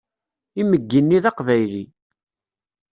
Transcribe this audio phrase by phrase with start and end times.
[0.61, 1.85] Imeggi-nni d Aqbayli.